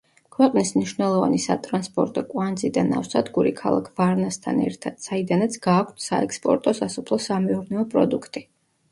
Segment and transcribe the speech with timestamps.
[0.35, 8.45] ქვეყნის მნიშვნელოვანი სატრანსპორტო კვანძი და ნავსადგური ქალაქ ვარნასთან ერთად, საიდანაც გააქვთ საექსპორტო სასოფლო-სამეურნეო პროდუქტი.